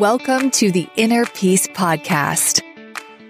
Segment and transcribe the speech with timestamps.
[0.00, 2.62] Welcome to the Inner Peace Podcast.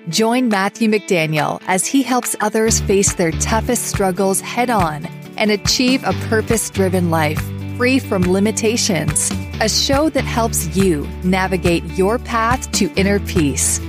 [0.09, 5.05] Join Matthew McDaniel as he helps others face their toughest struggles head on
[5.37, 7.43] and achieve a purpose driven life
[7.77, 9.33] free from limitations.
[9.61, 13.81] A show that helps you navigate your path to inner peace.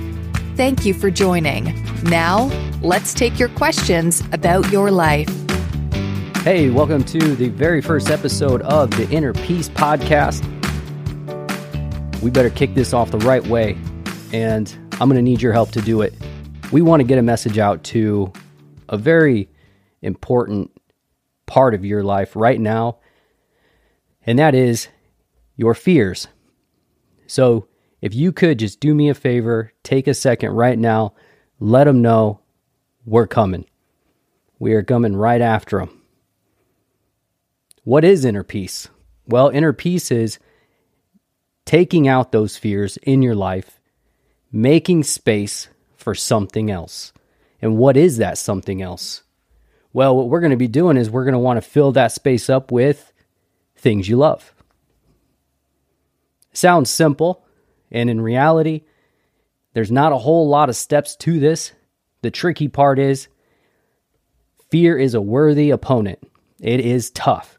[0.56, 1.80] Thank you for joining.
[2.02, 2.46] Now,
[2.82, 5.28] let's take your questions about your life.
[6.42, 10.44] Hey, welcome to the very first episode of the Inner Peace Podcast.
[12.22, 13.76] We better kick this off the right way,
[14.32, 16.14] and I'm going to need your help to do it.
[16.70, 18.32] We want to get a message out to
[18.88, 19.48] a very
[20.02, 20.70] important
[21.46, 22.98] part of your life right now,
[24.24, 24.86] and that is
[25.56, 26.28] your fears.
[27.26, 27.66] So,
[28.00, 31.14] if you could just do me a favor, take a second right now,
[31.58, 32.40] let them know
[33.04, 33.64] we're coming.
[34.60, 36.02] We are coming right after them.
[37.82, 38.88] What is inner peace?
[39.26, 40.38] Well, inner peace is
[41.64, 43.80] taking out those fears in your life,
[44.50, 47.12] making space for something else.
[47.60, 49.22] And what is that something else?
[49.92, 52.12] Well, what we're going to be doing is we're going to want to fill that
[52.12, 53.12] space up with
[53.76, 54.54] things you love.
[56.52, 57.44] Sounds simple,
[57.90, 58.82] and in reality,
[59.74, 61.72] there's not a whole lot of steps to this.
[62.22, 63.28] The tricky part is
[64.70, 66.18] fear is a worthy opponent.
[66.60, 67.58] It is tough.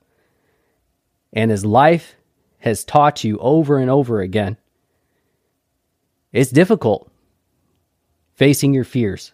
[1.33, 2.15] And as life
[2.63, 4.57] has taught you over and over again,
[6.31, 7.11] it's difficult
[8.33, 9.33] facing your fears,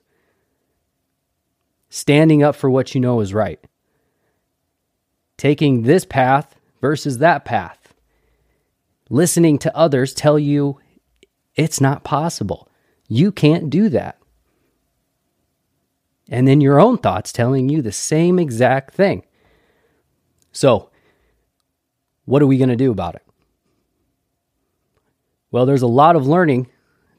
[1.90, 3.60] standing up for what you know is right,
[5.38, 7.80] taking this path versus that path
[9.10, 10.80] listening to others tell you
[11.56, 12.70] it's not possible.
[13.08, 14.18] You can't do that.
[16.30, 19.26] And then your own thoughts telling you the same exact thing.
[20.52, 20.89] So,
[22.30, 23.24] what are we going to do about it?
[25.52, 26.68] Well, there's a lot of learning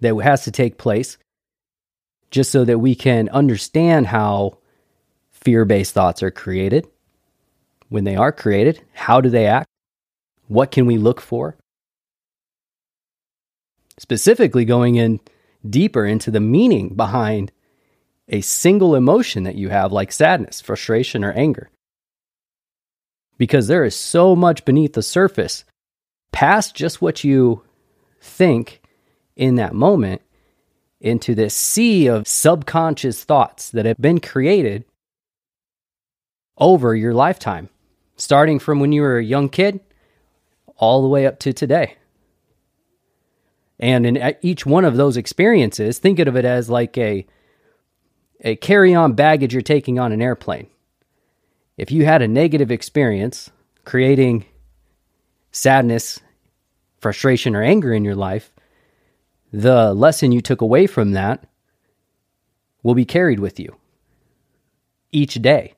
[0.01, 1.19] that has to take place
[2.31, 4.59] just so that we can understand how
[5.31, 6.87] fear based thoughts are created.
[7.89, 9.69] When they are created, how do they act?
[10.47, 11.57] What can we look for?
[14.01, 15.21] specifically going in
[15.69, 17.53] deeper into the meaning behind
[18.31, 21.69] a single emotion that you have, like sadness, frustration, or anger.
[23.41, 25.65] Because there is so much beneath the surface,
[26.31, 27.63] past just what you
[28.21, 28.83] think
[29.35, 30.21] in that moment,
[31.01, 34.85] into this sea of subconscious thoughts that have been created
[36.59, 37.71] over your lifetime,
[38.17, 39.81] starting from when you were a young kid
[40.77, 41.97] all the way up to today.
[43.79, 47.27] And in each one of those experiences, think of it as like a
[48.43, 50.67] a carry-on baggage you're taking on an airplane.
[51.81, 53.51] If you had a negative experience
[53.87, 54.45] creating
[55.51, 56.21] sadness,
[56.99, 58.53] frustration or anger in your life,
[59.51, 61.49] the lesson you took away from that
[62.83, 63.77] will be carried with you
[65.11, 65.73] each day.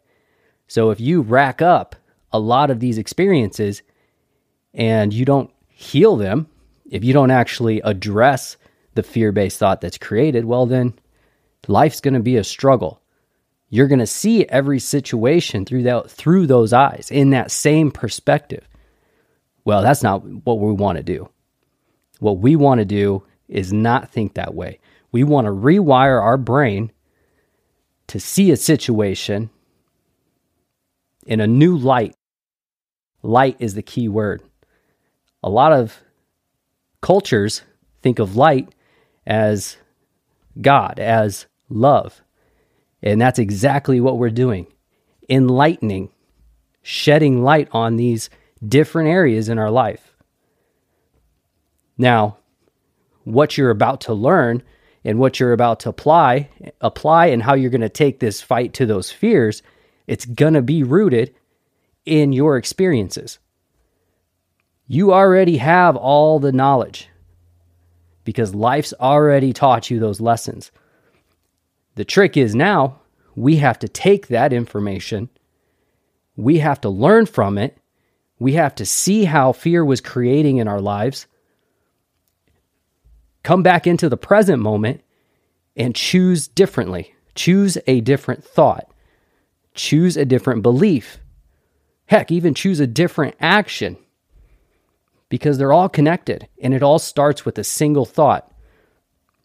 [0.67, 1.95] So if you rack up
[2.33, 3.83] a lot of these experiences
[4.75, 6.49] and you don't heal them,
[6.91, 8.57] if you don't actually address
[8.97, 10.95] the fear based thought that's created, well, then
[11.69, 13.02] life's going to be a struggle.
[13.75, 18.69] You're going to see every situation through that through those eyes in that same perspective.
[19.65, 21.31] Well, that's not what we want to do.
[22.19, 24.79] What we want to do is not think that way.
[25.11, 26.93] We want to rewire our brain
[28.09, 29.49] to see a situation
[31.25, 32.15] in a new light.
[33.23, 34.43] Light is the key word.
[35.43, 35.99] A lot of
[37.01, 37.63] cultures
[38.03, 38.75] think of light
[39.27, 39.79] as
[40.61, 42.23] God, as love.
[43.03, 44.67] And that's exactly what we're doing
[45.29, 46.11] enlightening,
[46.83, 48.29] shedding light on these
[48.67, 50.15] different areas in our life.
[51.97, 52.39] Now,
[53.25, 54.63] what you're about to learn
[55.05, 56.49] and what you're about to apply,
[56.81, 59.63] apply and how you're going to take this fight to those fears,
[60.07, 61.35] it's going to be rooted
[62.05, 63.39] in your experiences.
[64.87, 67.09] You already have all the knowledge
[68.25, 70.71] because life's already taught you those lessons.
[71.95, 73.02] The trick is now
[73.35, 75.29] we have to take that information,
[76.37, 77.79] we have to learn from it,
[78.39, 81.27] we have to see how fear was creating in our lives,
[83.43, 85.03] come back into the present moment
[85.77, 87.15] and choose differently.
[87.35, 88.91] Choose a different thought,
[89.75, 91.19] choose a different belief.
[92.07, 93.97] Heck, even choose a different action
[95.31, 98.53] because they're all connected and it all starts with a single thought.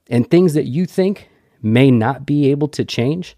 [0.09, 1.29] And things that you think
[1.61, 3.37] may not be able to change,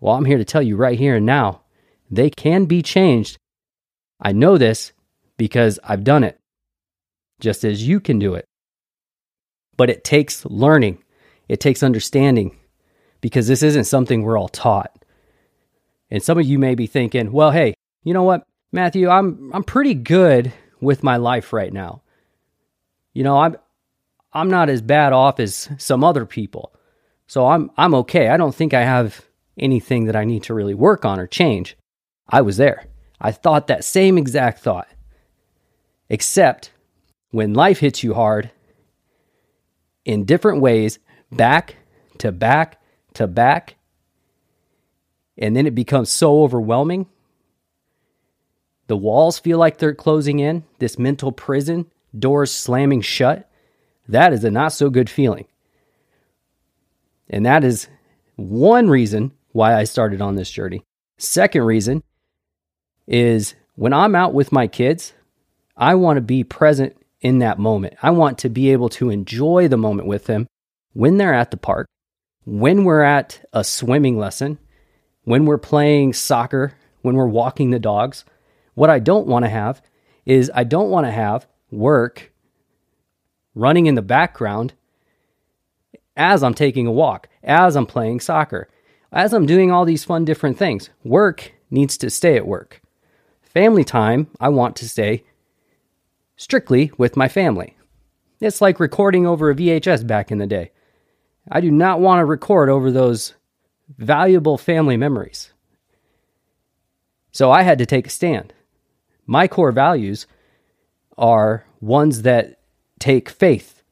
[0.00, 1.62] well, I'm here to tell you right here and now,
[2.10, 3.38] they can be changed.
[4.20, 4.92] I know this
[5.36, 6.38] because I've done it,
[7.40, 8.46] just as you can do it.
[9.76, 11.02] but it takes learning,
[11.48, 12.54] it takes understanding
[13.22, 15.06] because this isn't something we're all taught.
[16.10, 17.72] And some of you may be thinking, well, hey,
[18.04, 20.52] you know what, Matthew, I'm I'm pretty good
[20.82, 22.02] with my life right now.
[23.14, 23.56] You know, I'm
[24.34, 26.74] I'm not as bad off as some other people.
[27.26, 28.28] So I'm I'm okay.
[28.28, 29.24] I don't think I have
[29.60, 31.76] anything that I need to really work on or change.
[32.28, 32.86] I was there.
[33.20, 34.88] I thought that same exact thought.
[36.08, 36.72] Except
[37.30, 38.50] when life hits you hard
[40.04, 40.98] in different ways,
[41.30, 41.76] back
[42.18, 42.80] to back
[43.14, 43.76] to back,
[45.38, 47.06] and then it becomes so overwhelming.
[48.88, 51.86] The walls feel like they're closing in, this mental prison,
[52.18, 53.48] doors slamming shut.
[54.08, 55.46] That is a not so good feeling.
[57.28, 57.88] And that is
[58.34, 60.82] one reason why I started on this journey.
[61.18, 62.02] Second reason
[63.06, 65.12] is when I'm out with my kids,
[65.76, 67.94] I want to be present in that moment.
[68.02, 70.46] I want to be able to enjoy the moment with them
[70.92, 71.88] when they're at the park,
[72.44, 74.58] when we're at a swimming lesson,
[75.24, 78.24] when we're playing soccer, when we're walking the dogs.
[78.74, 79.82] What I don't want to have
[80.24, 82.32] is I don't want to have work
[83.54, 84.74] running in the background
[86.16, 88.68] as I'm taking a walk, as I'm playing soccer,
[89.12, 90.90] as I'm doing all these fun different things.
[91.04, 92.80] Work needs to stay at work.
[93.42, 95.24] Family time, I want to stay
[96.36, 97.76] strictly with my family.
[98.40, 100.70] It's like recording over a VHS back in the day.
[101.50, 103.34] I do not want to record over those
[103.98, 105.52] valuable family memories.
[107.32, 108.52] So I had to take a stand.
[109.26, 110.26] My core values
[111.18, 112.60] are ones that
[112.98, 113.82] take faith,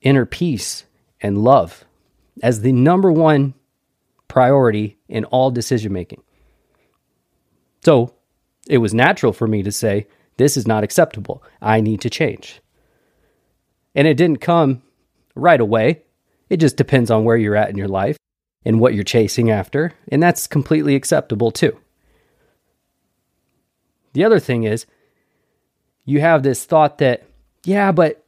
[0.00, 0.84] inner peace,
[1.20, 1.84] and love
[2.42, 3.54] as the number one
[4.28, 6.22] priority in all decision making.
[7.84, 8.14] So
[8.68, 11.42] it was natural for me to say, This is not acceptable.
[11.60, 12.60] I need to change.
[13.94, 14.82] And it didn't come
[15.34, 16.02] right away.
[16.50, 18.16] It just depends on where you're at in your life
[18.64, 19.92] and what you're chasing after.
[20.08, 21.78] And that's completely acceptable too.
[24.12, 24.86] The other thing is,
[26.04, 27.26] you have this thought that,
[27.64, 28.24] yeah, but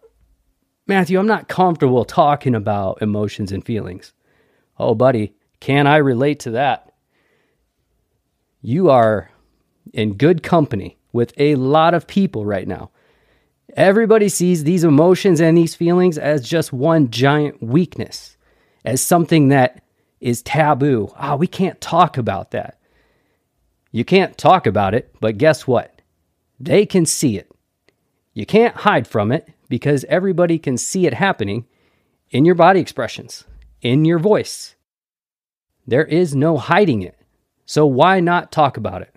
[0.87, 4.12] Matthew, I'm not comfortable talking about emotions and feelings.
[4.79, 6.93] Oh, buddy, can I relate to that?
[8.62, 9.31] You are
[9.93, 12.91] in good company with a lot of people right now.
[13.77, 18.37] Everybody sees these emotions and these feelings as just one giant weakness,
[18.85, 19.85] as something that
[20.21, 21.12] is taboo.
[21.17, 22.79] Ah, oh, we can't talk about that.
[23.93, 26.03] You can't talk about it, but guess what?
[26.59, 27.51] They can see it.
[28.35, 31.67] You can't hide from it because everybody can see it happening
[32.31, 33.45] in your body expressions,
[33.81, 34.75] in your voice.
[35.91, 37.19] There is no hiding it.
[37.67, 39.13] So why not talk about it?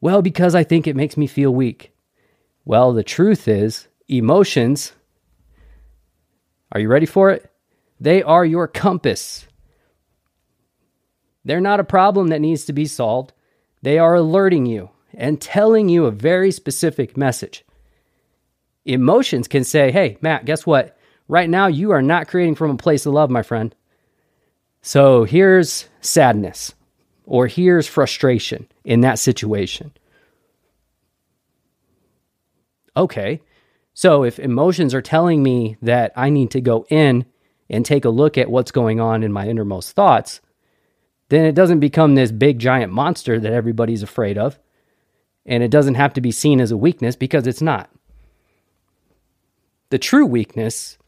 [0.00, 1.92] Well, because I think it makes me feel weak.
[2.64, 4.92] Well, the truth is, emotions,
[6.72, 7.48] are you ready for it?
[8.00, 9.46] They are your compass.
[11.44, 13.32] They're not a problem that needs to be solved.
[13.82, 17.64] They are alerting you and telling you a very specific message.
[18.84, 20.98] Emotions can say, hey, Matt, guess what?
[21.28, 23.72] Right now, you are not creating from a place of love, my friend.
[24.82, 26.74] So here's sadness
[27.26, 29.92] or here's frustration in that situation.
[32.96, 33.40] Okay,
[33.94, 37.24] so if emotions are telling me that I need to go in
[37.68, 40.40] and take a look at what's going on in my innermost thoughts,
[41.28, 44.58] then it doesn't become this big giant monster that everybody's afraid of.
[45.46, 47.88] And it doesn't have to be seen as a weakness because it's not.
[49.90, 50.98] The true weakness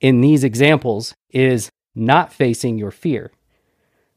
[0.00, 3.32] in these examples is not facing your fear.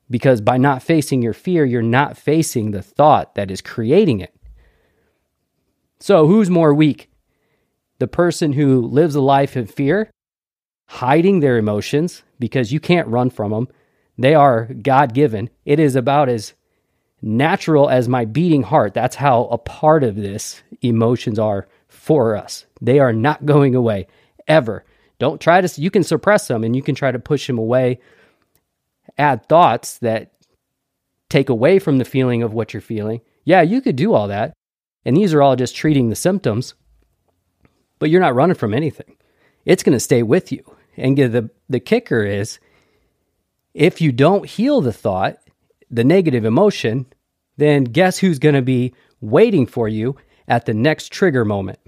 [0.09, 4.35] Because by not facing your fear, you're not facing the thought that is creating it.
[5.99, 7.09] So, who's more weak?
[7.99, 10.09] The person who lives a life in fear,
[10.87, 13.67] hiding their emotions because you can't run from them.
[14.17, 15.49] They are God given.
[15.65, 16.53] It is about as
[17.21, 18.93] natural as my beating heart.
[18.93, 22.65] That's how a part of this emotions are for us.
[22.81, 24.07] They are not going away
[24.47, 24.83] ever.
[25.19, 27.99] Don't try to, you can suppress them and you can try to push them away.
[29.17, 30.31] Add thoughts that
[31.29, 33.21] take away from the feeling of what you're feeling.
[33.43, 34.53] Yeah, you could do all that.
[35.05, 36.73] And these are all just treating the symptoms,
[37.99, 39.15] but you're not running from anything.
[39.65, 40.63] It's going to stay with you.
[40.97, 42.59] And the, the kicker is
[43.73, 45.37] if you don't heal the thought,
[45.89, 47.05] the negative emotion,
[47.57, 51.79] then guess who's going to be waiting for you at the next trigger moment?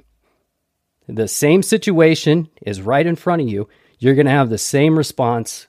[1.07, 3.67] The same situation is right in front of you,
[3.99, 5.67] you're going to have the same response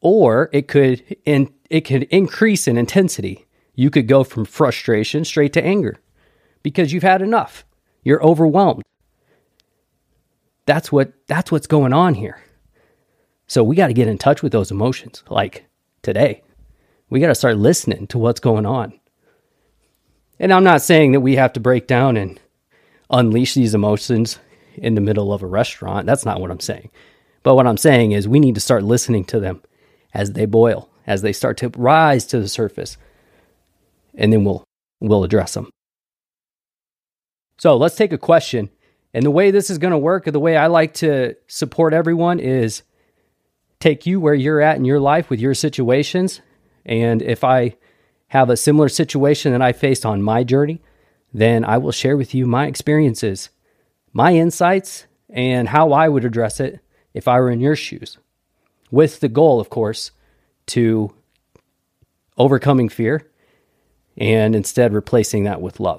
[0.00, 3.46] or it could in, it could increase in intensity.
[3.74, 6.00] You could go from frustration straight to anger
[6.62, 7.64] because you've had enough.
[8.02, 8.82] You're overwhelmed.
[10.66, 12.42] That's what that's what's going on here.
[13.46, 15.66] So we got to get in touch with those emotions like
[16.02, 16.42] today.
[17.08, 18.98] We got to start listening to what's going on.
[20.38, 22.40] And I'm not saying that we have to break down and
[23.10, 24.38] unleash these emotions
[24.76, 26.06] in the middle of a restaurant.
[26.06, 26.90] That's not what I'm saying.
[27.42, 29.62] But what I'm saying is we need to start listening to them
[30.14, 32.96] as they boil, as they start to rise to the surface.
[34.14, 34.64] And then we'll
[35.00, 35.70] we'll address them.
[37.58, 38.70] So, let's take a question.
[39.12, 42.38] And the way this is going to work, the way I like to support everyone
[42.38, 42.82] is
[43.80, 46.40] take you where you're at in your life with your situations.
[46.86, 47.76] And if I
[48.28, 50.80] have a similar situation that I faced on my journey,
[51.32, 53.50] then I will share with you my experiences,
[54.12, 56.80] my insights, and how I would address it
[57.14, 58.18] if I were in your shoes.
[58.90, 60.10] With the goal, of course,
[60.66, 61.12] to
[62.36, 63.30] overcoming fear
[64.16, 65.98] and instead replacing that with love.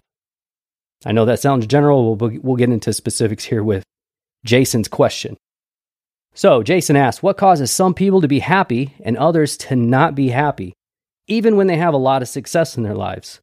[1.05, 2.15] I know that sounds general.
[2.15, 3.83] We'll, we'll get into specifics here with
[4.45, 5.37] Jason's question.
[6.33, 10.29] So, Jason asks, What causes some people to be happy and others to not be
[10.29, 10.73] happy,
[11.27, 13.41] even when they have a lot of success in their lives?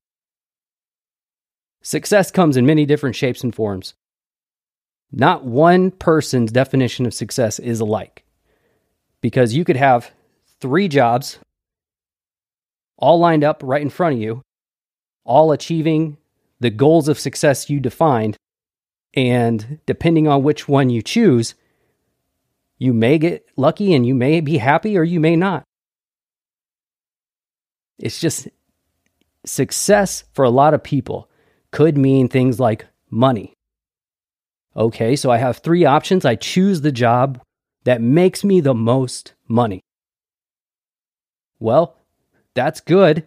[1.89, 3.95] Success comes in many different shapes and forms.
[5.11, 8.25] Not one person's definition of success is alike
[9.23, 10.11] because you could have
[10.61, 11.39] three jobs
[12.99, 14.43] all lined up right in front of you,
[15.25, 16.19] all achieving
[16.61, 18.37] the goals of success you defined.
[19.15, 21.55] And depending on which one you choose,
[22.77, 25.65] you may get lucky and you may be happy or you may not.
[27.99, 28.47] It's just
[29.47, 31.31] success for a lot of people
[31.71, 33.55] could mean things like money.
[34.77, 36.25] Okay, so I have three options.
[36.25, 37.41] I choose the job
[37.85, 39.81] that makes me the most money.
[41.59, 41.97] Well,
[42.55, 43.27] that's good.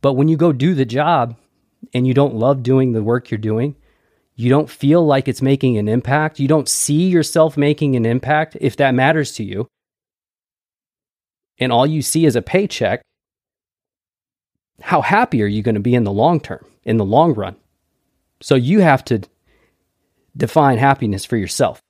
[0.00, 1.36] But when you go do the job
[1.94, 3.76] and you don't love doing the work you're doing,
[4.34, 8.56] you don't feel like it's making an impact, you don't see yourself making an impact
[8.60, 9.68] if that matters to you,
[11.58, 13.02] and all you see is a paycheck,
[14.80, 17.56] how happy are you going to be in the long term, in the long run?
[18.42, 19.22] So you have to
[20.36, 21.80] define happiness for yourself.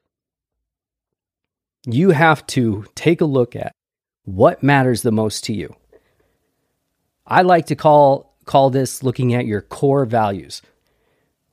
[1.87, 3.75] You have to take a look at
[4.25, 5.75] what matters the most to you.
[7.27, 10.63] I like to call call this looking at your core values.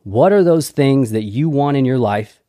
[0.03, 2.41] What are those things that you want in your life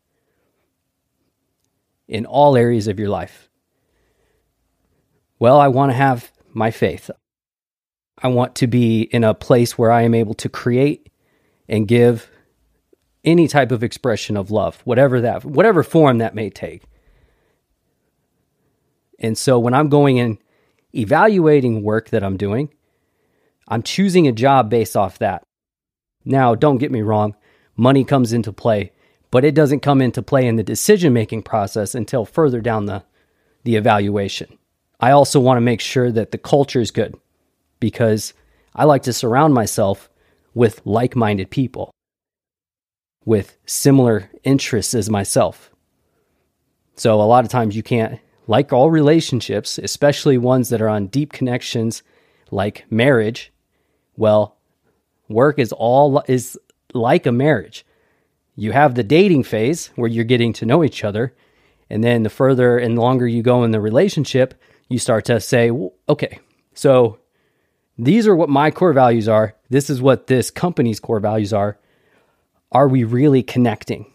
[2.08, 3.48] in all areas of your life?
[5.38, 7.10] Well, I want to have my faith.
[8.18, 11.10] I want to be in a place where I am able to create
[11.68, 12.30] and give
[13.24, 16.82] any type of expression of love, whatever that whatever form that may take.
[19.18, 20.38] And so when I'm going and
[20.94, 22.72] evaluating work that I'm doing,
[23.68, 25.42] I'm choosing a job based off that.
[26.24, 27.36] Now, don't get me wrong,
[27.76, 28.92] money comes into play,
[29.30, 33.04] but it doesn't come into play in the decision making process until further down the,
[33.64, 34.58] the evaluation.
[34.98, 37.14] I also want to make sure that the culture is good
[37.78, 38.34] because
[38.74, 40.10] I like to surround myself
[40.54, 41.90] with like minded people
[43.24, 45.70] with similar interests as myself.
[46.96, 51.06] So, a lot of times you can't, like all relationships, especially ones that are on
[51.06, 52.02] deep connections
[52.50, 53.52] like marriage,
[54.16, 54.56] well,
[55.28, 56.58] work is all is
[56.92, 57.86] like a marriage.
[58.56, 61.34] You have the dating phase where you're getting to know each other.
[61.88, 64.54] And then the further and longer you go in the relationship,
[64.88, 65.70] you start to say,
[66.08, 66.38] okay,
[66.74, 67.18] so
[67.98, 69.54] these are what my core values are.
[69.70, 71.78] This is what this company's core values are.
[72.72, 74.06] Are we really connecting?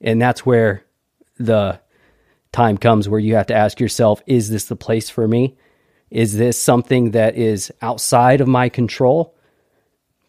[0.00, 0.84] And that's where
[1.38, 1.80] the
[2.52, 5.56] time comes where you have to ask yourself, is this the place for me?
[6.10, 9.34] Is this something that is outside of my control?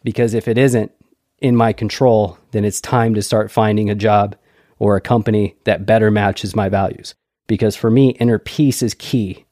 [0.04, 0.92] Because if it isn't,
[1.40, 4.36] in my control, then it's time to start finding a job
[4.78, 7.16] or a company that better matches my values.
[7.48, 9.46] Because for me, inner peace is key.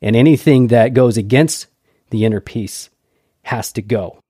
[0.00, 1.66] And anything that goes against
[2.10, 2.90] the inner peace
[3.42, 4.20] has to go.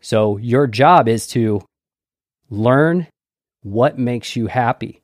[0.00, 1.62] So your job is to
[2.50, 3.06] learn
[3.62, 5.02] what makes you happy.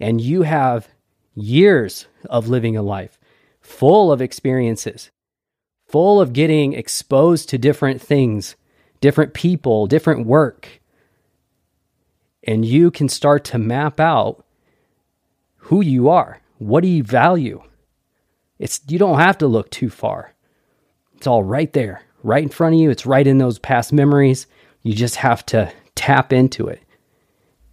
[0.00, 0.88] And you have
[1.34, 3.18] years of living a life
[3.60, 5.10] full of experiences,
[5.86, 8.56] full of getting exposed to different things
[9.00, 10.80] different people, different work.
[12.42, 14.46] And you can start to map out
[15.56, 16.40] who you are.
[16.56, 17.62] What do you value?
[18.58, 20.32] It's you don't have to look too far.
[21.16, 22.88] It's all right there, right in front of you.
[22.88, 24.46] It's right in those past memories.
[24.82, 26.80] You just have to tap into it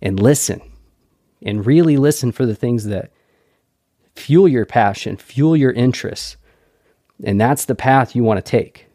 [0.01, 0.61] and listen
[1.41, 3.11] and really listen for the things that
[4.15, 6.37] fuel your passion, fuel your interests.
[7.23, 8.87] And that's the path you want to take.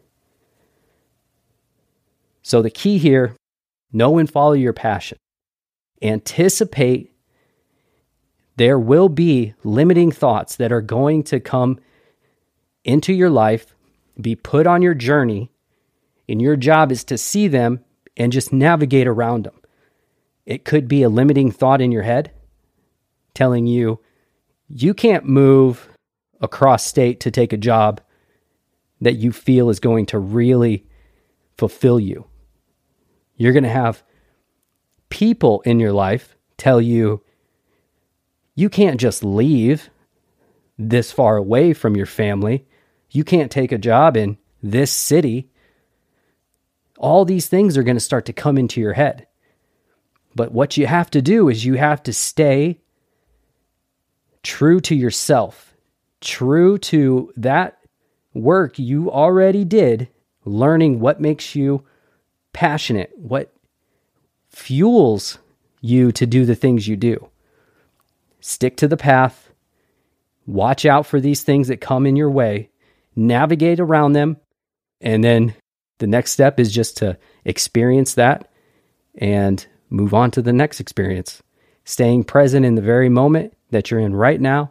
[2.43, 3.35] So the key here
[3.93, 5.19] know and follow your passion.
[6.03, 7.13] Anticipate
[8.57, 11.79] There will be limiting thoughts that are going to come
[12.85, 13.75] into your life,
[14.21, 15.51] be put on your journey,
[16.29, 17.81] and your job is to see them
[18.17, 19.56] and just navigate around them.
[20.47, 22.31] It could be a limiting thought in your head
[23.35, 24.01] telling you
[24.69, 25.89] you can't move
[26.41, 28.01] across state to take a job
[29.01, 30.87] that you feel is going to really
[31.57, 32.27] fulfill you.
[33.37, 34.03] You're going to have
[35.09, 37.23] people in your life tell you
[38.55, 39.91] you can't just leave
[40.79, 42.67] this far away from your family.
[43.11, 45.51] You can't take a job in this city.
[46.99, 49.27] All these things are going to start to come into your head.
[50.37, 52.79] But what you have to do is you have to stay
[54.43, 55.75] true to yourself,
[56.21, 57.79] true to that
[58.35, 60.09] work you already did,
[60.45, 61.87] learning what makes you
[62.53, 63.51] passionate, what
[64.51, 65.39] fuels
[65.81, 67.31] you to do the things you do.
[68.41, 69.51] Stick to the path.
[70.47, 72.69] Watch out for these things that come in your way.
[73.17, 74.37] Navigate around them.
[75.01, 75.55] And then
[75.97, 77.17] the next step is just to
[77.47, 78.51] experience that
[79.17, 81.43] and move on to the next experience.
[81.85, 84.71] Staying present in the very moment that you're in right now,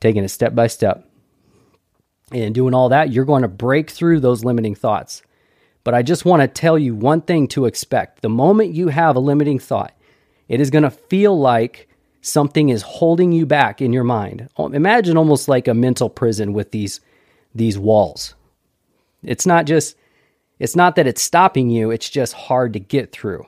[0.00, 1.08] taking it step by step.
[2.30, 5.22] And doing all that, you're going to break through those limiting thoughts.
[5.84, 8.22] But I just want to tell you one thing to expect.
[8.22, 9.94] The moment you have a limiting thought,
[10.48, 11.88] it is going to feel like
[12.22, 14.48] something is holding you back in your mind.
[14.56, 17.00] Oh, imagine almost like a mental prison with these
[17.54, 18.34] these walls.
[19.22, 19.96] It's not just
[20.58, 23.46] it's not that it's stopping you, it's just hard to get through.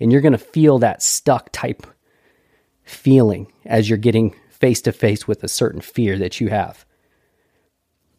[0.00, 1.86] And you're going to feel that stuck type
[2.82, 6.84] feeling as you're getting face to face with a certain fear that you have.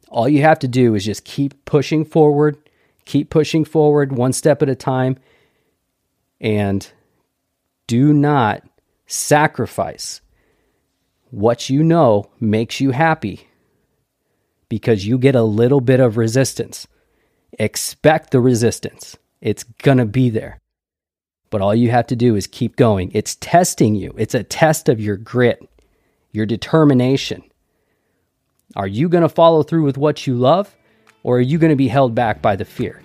[0.09, 2.57] All you have to do is just keep pushing forward,
[3.05, 5.17] keep pushing forward one step at a time,
[6.39, 6.89] and
[7.87, 8.63] do not
[9.07, 10.21] sacrifice
[11.31, 13.47] what you know makes you happy
[14.69, 16.87] because you get a little bit of resistance.
[17.59, 20.59] Expect the resistance, it's going to be there.
[21.55, 23.11] But all you have to do is keep going.
[23.13, 25.65] It's testing you, it's a test of your grit,
[26.33, 27.43] your determination.
[28.75, 30.75] Are you going to follow through with what you love,
[31.23, 33.01] or are you going to be held back by the fear?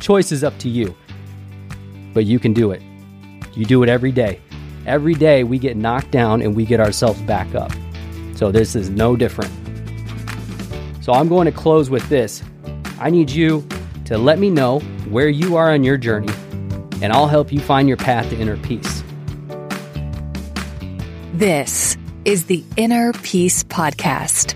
[0.00, 0.96] Choice is up to you,
[2.14, 2.80] but you can do it.
[3.52, 4.40] You do it every day.
[4.86, 7.70] Every day we get knocked down and we get ourselves back up.
[8.34, 9.52] So this is no different.
[11.04, 12.42] So I'm going to close with this.
[12.98, 13.68] I need you
[14.06, 16.32] to let me know where you are on your journey
[17.02, 19.02] and I'll help you find your path to inner peace.
[21.32, 24.54] This is the Inner Peace Podcast.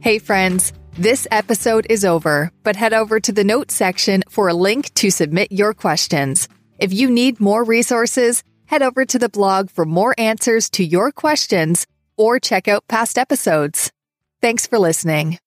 [0.00, 4.54] Hey, friends, this episode is over, but head over to the notes section for a
[4.54, 6.48] link to submit your questions.
[6.78, 11.12] If you need more resources, head over to the blog for more answers to your
[11.12, 11.86] questions
[12.16, 13.92] or check out past episodes.
[14.40, 15.38] Thanks for listening.